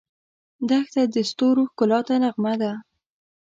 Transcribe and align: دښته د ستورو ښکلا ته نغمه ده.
دښته 0.69 1.01
د 1.13 1.15
ستورو 1.29 1.63
ښکلا 1.71 1.99
ته 2.07 2.13
نغمه 2.23 2.53
ده. 2.61 2.71